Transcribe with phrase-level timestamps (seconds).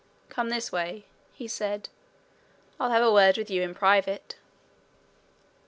[0.29, 1.87] "Come this way," he said.
[2.79, 4.35] "I'll have a word with you in private."